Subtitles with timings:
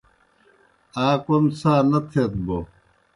[1.05, 2.59] آ کوْم څھا نہ تھیت بوْ